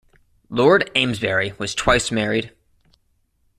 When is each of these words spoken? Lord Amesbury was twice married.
Lord 0.49 0.89
Amesbury 0.95 1.53
was 1.59 1.75
twice 1.75 2.09
married. 2.11 2.53